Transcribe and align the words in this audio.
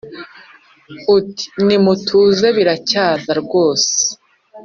uti: 1.15 1.45
“nimutuze 1.65 2.47
biracyaza 2.57 3.31
rwose 3.41 3.95